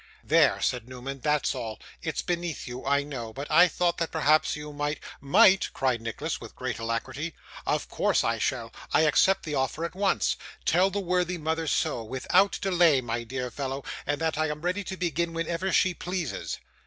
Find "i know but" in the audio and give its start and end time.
2.87-3.51